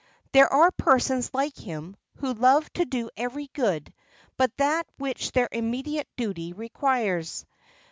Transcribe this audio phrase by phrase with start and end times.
[0.31, 3.93] There are persons like him, who love to do every good
[4.35, 7.45] but that which their immediate duty requires.